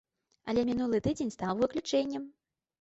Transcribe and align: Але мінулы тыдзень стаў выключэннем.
Але 0.53 0.63
мінулы 0.69 1.03
тыдзень 1.09 1.31
стаў 1.37 1.63
выключэннем. 1.63 2.29